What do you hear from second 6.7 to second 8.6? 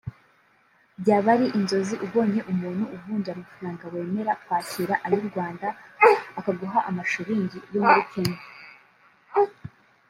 amashilingi yo muri Kenya